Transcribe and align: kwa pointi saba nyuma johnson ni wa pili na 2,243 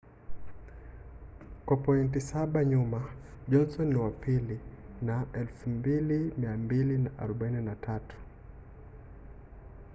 kwa 1.65 1.77
pointi 1.83 2.19
saba 2.29 2.59
nyuma 2.71 2.99
johnson 3.49 3.87
ni 3.89 3.95
wa 3.97 4.11
pili 4.11 4.57
na 5.01 5.23
2,243 5.23 8.15